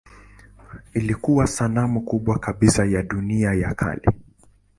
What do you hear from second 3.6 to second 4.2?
kale.